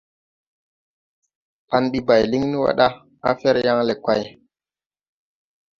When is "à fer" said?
3.27-3.55